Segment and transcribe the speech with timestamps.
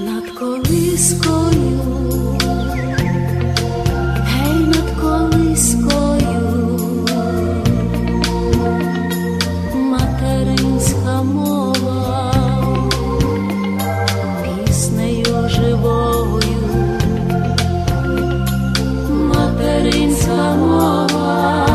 [0.00, 1.80] над колискою,
[4.24, 6.58] гей над колискою,
[9.74, 12.32] материнська мова,
[14.66, 16.40] піснею живою,
[19.10, 21.66] материнська мова,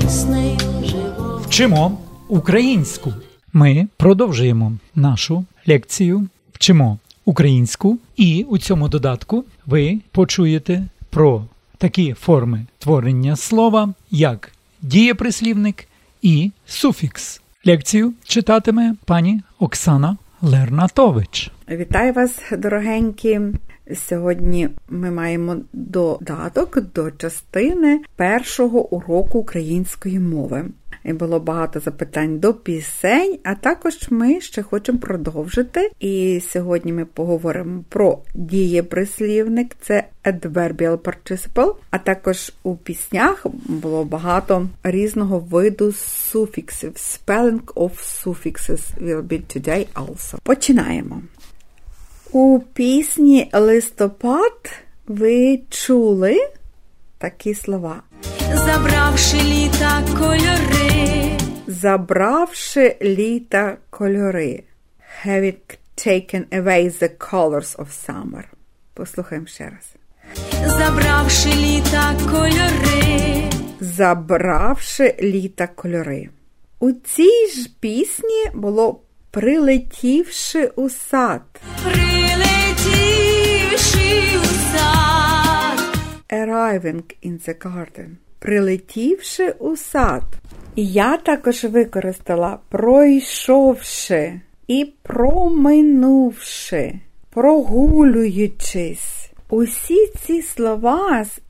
[0.00, 1.38] піснею живою.
[1.46, 3.12] Вчимо українську.
[3.52, 6.28] Ми продовжуємо нашу лекцію.
[6.52, 11.44] Вчимо українську, і у цьому додатку ви почуєте про
[11.78, 14.52] такі форми творення слова, як
[14.82, 15.88] дієприслівник
[16.22, 17.40] і суфікс.
[17.64, 21.50] Лекцію читатиме пані Оксана Лернатович.
[21.70, 23.40] Вітаю вас, дорогенькі.
[23.94, 30.64] Сьогодні ми маємо додаток до частини першого уроку української мови.
[31.06, 35.90] І було багато запитань до пісень, а також ми ще хочемо продовжити.
[36.00, 44.68] І сьогодні ми поговоримо про дієприслівник, це adverbial participle, а також у піснях було багато
[44.82, 46.92] різного виду суфіксів.
[46.92, 47.90] Spelling of
[48.24, 50.38] suffixes will be today also.
[50.42, 51.22] Починаємо.
[52.32, 54.70] У пісні Листопад
[55.06, 56.36] ви чули
[57.18, 58.02] такі слова.
[58.66, 64.62] Забравши літа кольори, Забравши літа кольори.
[65.26, 65.56] Having
[65.96, 68.44] taken away the colors of summer.
[68.94, 69.94] Послухаємо ще раз.
[70.78, 73.42] забравши літа кольори,
[73.80, 76.28] Забравши літа кольори.
[76.80, 79.00] У цій ж пісні було
[79.30, 81.42] прилетівши у сад.
[81.84, 82.98] прилетівши
[84.38, 85.80] у сад,
[86.30, 88.08] Arriving in the garden.
[88.46, 90.22] Прилетівши у сад.
[90.76, 96.94] Я також використала пройшовши і проминувши,
[97.30, 99.30] прогулюючись.
[99.48, 101.40] Усі ці слова з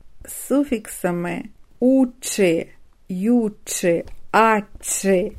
[0.47, 1.43] суфіксами
[1.79, 2.67] учи,
[3.09, 5.31] ючи, ачи,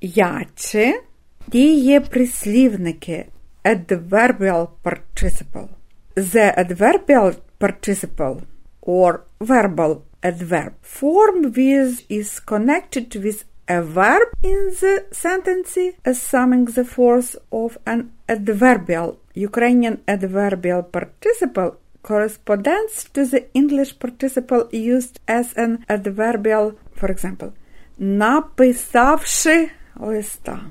[0.00, 1.00] ячи
[1.48, 3.26] дієприслівники
[3.64, 5.68] adverbial participle.
[6.16, 8.36] The adverbial participle
[8.82, 9.96] or verbal
[10.29, 14.95] adverb form with is connected with a verb in the
[15.25, 15.77] sentence
[16.11, 17.31] assuming the force
[17.63, 17.99] of an
[18.35, 19.09] adverbial.
[19.49, 21.71] Ukrainian adverbial participle
[22.07, 26.65] corresponds to the English participle used as an adverbial,
[26.99, 27.51] for example,
[27.99, 30.61] написавши листа.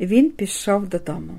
[0.00, 1.34] Він пішов додому.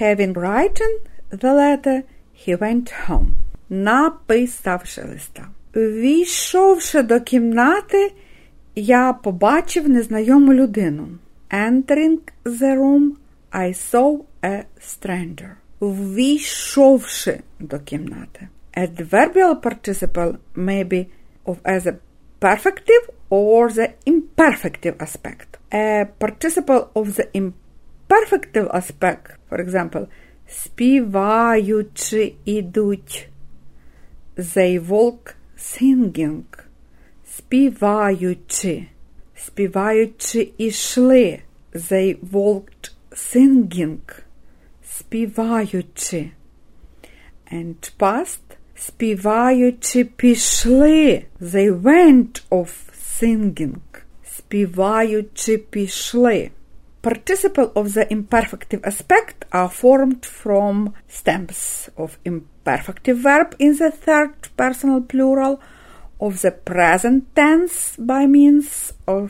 [0.00, 0.92] Having written
[1.30, 2.02] the letter,
[2.42, 3.30] he went home.
[3.70, 5.48] Написавши листа.
[5.75, 8.11] Війшовши до кімнати,
[8.75, 11.07] я побачив незнайому людину.
[11.49, 13.09] Entering the room,
[13.51, 15.49] I saw a stranger.
[15.81, 18.47] Ввійшовши до кімнати.
[18.77, 21.05] Adverbial participle may be
[21.45, 21.93] of as a
[22.41, 25.49] perfective or the imperfective aspect.
[25.71, 30.07] A participle of the imperfective aspect, for example,
[30.47, 33.29] співаючи ідуть.
[34.37, 36.44] They walk singing.
[37.36, 38.86] Співаючи.
[39.36, 41.38] Співаючи ішли.
[41.74, 44.22] They walked singing.
[44.88, 46.30] Співаючи.
[47.52, 48.40] And past.
[48.74, 51.22] Співаючи пішли.
[51.40, 52.72] They went off
[53.20, 53.76] singing.
[54.24, 56.50] Співаючи пішли.
[57.03, 64.33] Participle of the imperfective aspect are formed from stems of imperfective verb in the third
[64.55, 65.59] personal plural
[66.19, 69.27] of the present tense by means of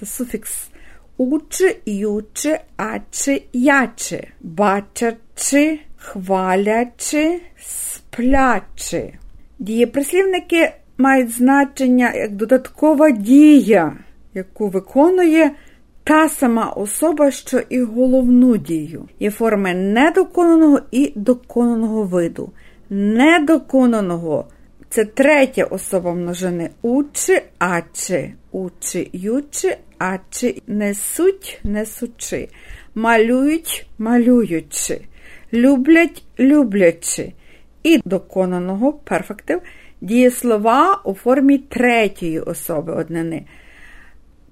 [0.00, 0.68] the suffix
[1.18, 9.18] учи, ючи, ачи, ячи, бачачи, хвалячи, сплячи.
[9.58, 13.96] Дієприслівники мають значення як додаткова дія,
[14.34, 15.50] яку виконує
[16.06, 19.08] та сама особа, що і головну дію.
[19.20, 22.52] Є форми недоконаного і доконаного виду.
[22.90, 24.44] Недоконаного
[24.88, 32.48] це третя особа множини учи, ачи, учи, ючи, ачи, несуть, несучи,
[32.94, 35.00] малюють, малюючи,
[35.52, 37.32] люблять, люблячи.
[37.82, 39.60] І доконаного перфектив
[40.00, 43.44] дієслова у формі третьої особи однини.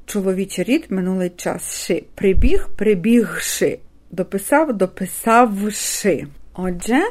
[0.07, 2.05] Чоловічий рід минулий час ши.
[2.15, 3.79] Прибіг, прибігши.
[4.11, 6.27] Дописав, дописавши.
[6.55, 7.03] Отже,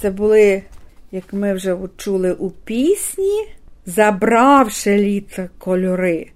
[0.00, 0.62] це були,
[1.12, 3.46] як ми вже чули у пісні,
[3.86, 6.26] забравши літа кольори.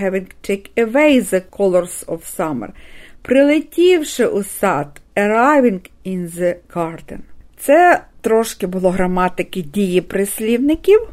[0.00, 2.68] Having take away the colors of summer.
[3.22, 7.18] Прилетівши у сад, arriving in the garden.
[7.58, 11.08] Це трошки було граматики дії прислівників.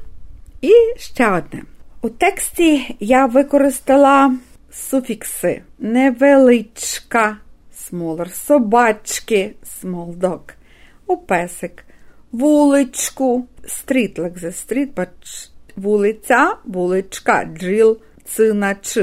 [0.62, 1.64] І ще одне.
[2.06, 4.36] У тексті я використала
[4.72, 5.62] суфікси.
[5.80, 7.38] Невеличка,
[7.78, 10.40] smaller, собачки, small dog,
[11.08, 11.86] у песик,
[12.32, 18.98] вуличку, street, but вулиця, вуличка, drill, цинач,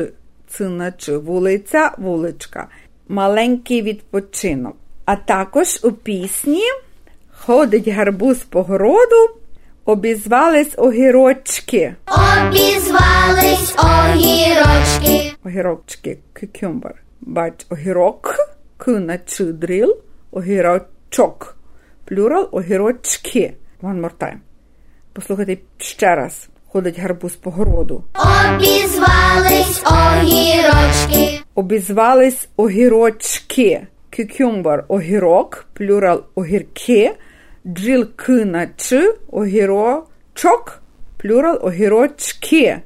[0.49, 2.69] цинач, вулиця, вуличка,
[3.09, 4.77] маленький відпочинок.
[5.05, 6.65] А також у пісні
[7.33, 9.40] ходить гарбуз по городу,
[9.91, 11.95] обізвались огірочки.
[12.07, 16.93] Обізвались огірочки, Огірочки, cucumber.
[17.21, 18.37] Бач, огірок,
[18.77, 19.97] к наче дріл,
[20.31, 21.57] огірочок.
[22.05, 23.53] Плюрал, огірочки.
[23.83, 24.39] One more time.
[25.13, 26.49] Послухайте ще раз.
[26.73, 28.05] Ходить гарбуз по городу.
[28.15, 33.87] обізвались огірочки, Обізвались огірочки.
[34.19, 37.13] Cucumber– огірок, плюрал огірки.
[37.67, 40.83] Джил к наче, огірочок,
[41.17, 42.81] плюрал огірочки.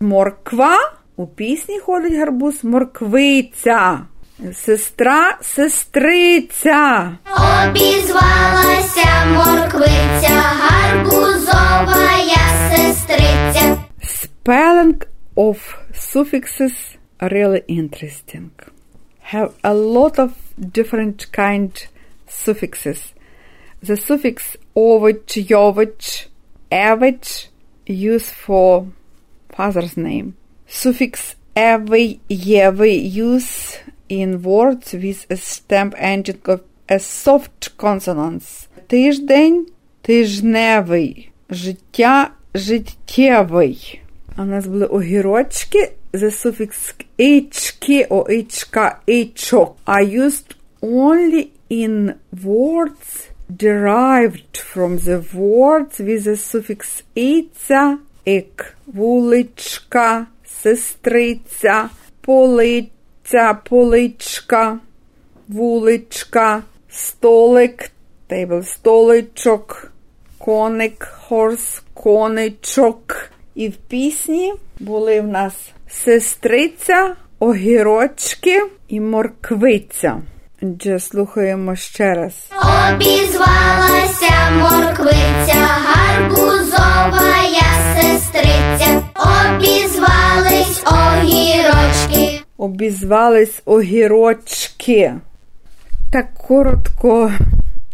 [0.00, 0.78] Морква
[1.16, 4.00] у пісні ходить гарбуз морквиця.
[4.54, 7.12] Сестра сестриця.
[7.26, 13.76] обізвалася морквиця, гарбузова я сестриця.
[14.02, 15.02] Spelling
[15.36, 15.56] of
[15.94, 18.50] suffixes are really interesting.
[19.32, 21.86] Have a lot of different kind
[22.28, 23.12] suffixes.
[23.83, 26.27] The suffix овоч, йовоч,
[26.71, 27.49] евич
[27.85, 28.87] used for
[29.49, 30.33] father's name.
[30.67, 33.79] Suffix евий, євий use
[34.09, 38.67] in words with a stamp ending of a soft consonants.
[38.87, 39.65] Тиждень,
[40.01, 44.01] тижневий, життя, життєвий.
[44.35, 52.15] А у нас були огірочки, the suffix «ички» or «ичка», «ичок» are used only in
[52.43, 60.26] words derived from the words with the suffix «іця», «ик», вуличка,
[60.62, 61.90] сестриця,
[62.20, 64.78] полиця, поличка,
[65.48, 67.90] вуличка, столик,
[68.28, 69.92] table, столичок,
[70.38, 73.30] коник, хорс, коничок.
[73.54, 75.54] І в пісні були в нас
[75.90, 80.22] сестриця, огірочки і морквиця.
[80.62, 82.32] Отже, слухаємо ще раз.
[82.52, 92.40] Обізвалася морквиця, гарбузова я сестриця, обізвались огірочки.
[92.56, 95.14] Обізвались огірочки.
[96.12, 97.32] Так коротко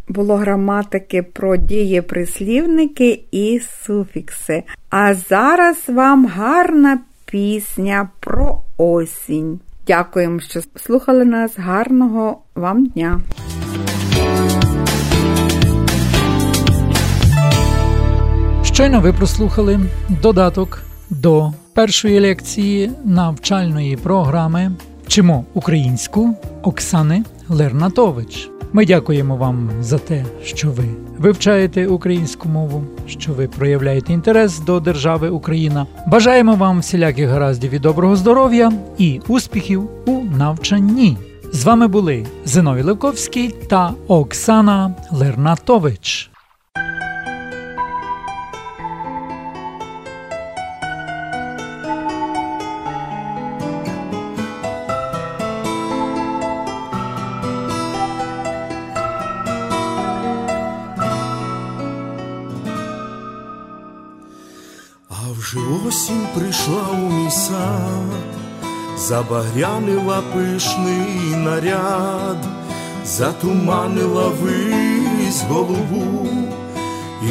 [0.08, 4.62] було граматики про дієприслівники і суфікси.
[4.90, 9.61] А зараз вам гарна пісня про осінь.
[9.87, 11.59] Дякуємо, що слухали нас.
[11.59, 13.21] Гарного вам дня!
[18.63, 19.81] Щойно ви прослухали
[20.23, 24.73] додаток до першої лекції навчальної програми
[25.07, 28.51] Вчимо українську Оксани Лернатович.
[28.76, 30.85] Ми дякуємо вам за те, що ви
[31.19, 35.87] вивчаєте українську мову, що ви проявляєте інтерес до держави Україна.
[36.06, 41.17] Бажаємо вам всіляких гараздів і доброго здоров'я і успіхів у навчанні.
[41.53, 46.34] З вами були Зиновій Левковський та Оксана Лернатович.
[66.04, 68.12] Осінь прийшла у мій сад,
[68.99, 72.37] забагрянила пишний наряд,
[73.04, 76.28] затуманила вись голову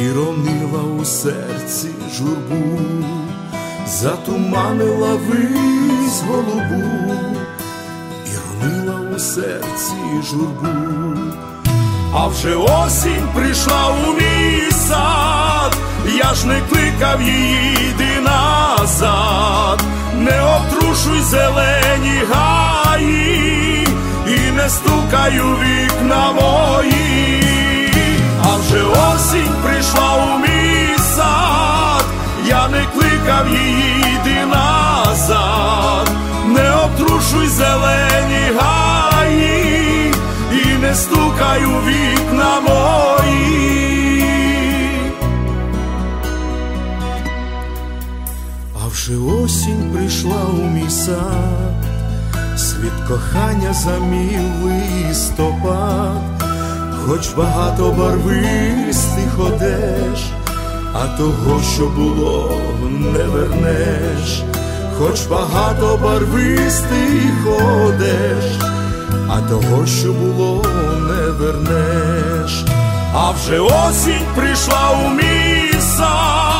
[0.00, 2.78] і ронила у серці журбу,
[3.88, 6.82] затуманила вись голову
[8.26, 9.94] і ронила у серці
[10.30, 10.68] журбу.
[12.14, 15.76] А вже осінь прийшла у мій сад,
[16.18, 18.14] я ж не кликав її, йди
[18.84, 19.82] назад,
[20.18, 23.88] не обтрушуй зелені гаї,
[24.26, 27.42] і не стукаю вікна мої,
[28.44, 32.04] а вже осінь прийшла у мій сад,
[32.46, 36.10] я не кликав її, йди назад,
[36.46, 40.14] не обтрушуй зелені гаї,
[40.52, 43.13] і не стукаю вікна мої.
[48.94, 51.74] Вже осінь прийшла у мій сад,
[52.56, 56.22] Світ кохання замів листопад,
[57.06, 60.24] хоч багато барвистих одеж,
[60.92, 62.52] а того, що було,
[62.90, 64.42] не вернеш,
[64.98, 67.46] хоч багато барвистих
[67.86, 68.44] одеж,
[69.28, 70.64] а того, що було,
[71.00, 72.64] не вернеш,
[73.14, 76.53] а вже осінь прийшла у мій сад,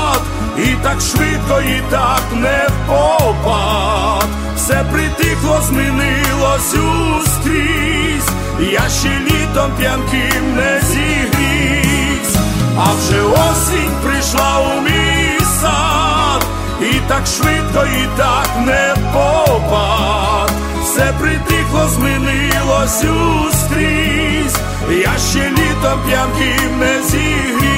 [0.84, 4.28] так швидко, і так не попад.
[4.56, 12.36] Все притихло, змінилось ускрізь, я ще літом п'янким не зігрівсь,
[12.78, 16.46] а вже осінь прийшла у мій сад,
[16.80, 20.50] і так швидко, і так не попад.
[20.82, 24.58] Все притихло, змінилось ускрізь,
[24.90, 27.73] я ще літом п'янким не зігрівсь.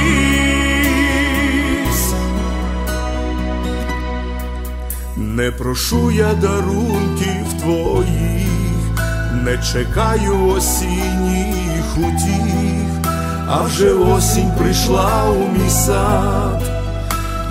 [5.36, 9.06] Не прошу я дарунків твоїх,
[9.44, 13.10] не чекаю осінніх утіх,
[13.48, 16.62] а вже осінь прийшла у мій сад,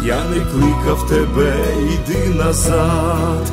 [0.04, 1.54] я не кликав тебе,
[1.94, 3.52] йди назад,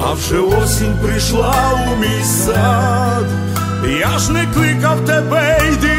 [0.00, 1.54] а вже осінь прийшла
[1.92, 3.26] у мій сад,
[4.00, 5.97] я ж не кликав тебе, йди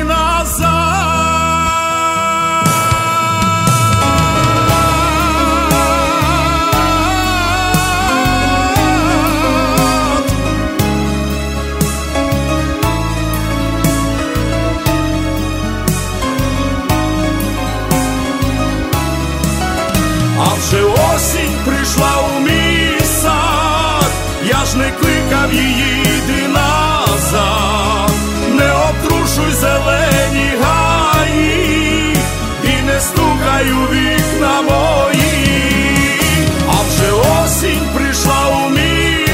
[33.00, 36.22] не вікна мої,
[36.68, 39.26] а вже осінь прийшла у мій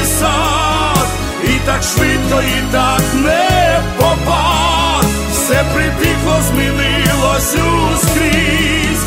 [1.44, 9.04] і так швидко, і так не попад, все притихло, змінилось ускрізь,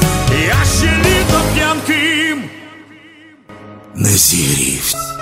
[0.47, 2.43] я ще літом п'янким
[3.95, 5.18] не зігрівсь.